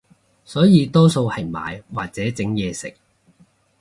[0.43, 2.95] 所以多數係買或者整嘢食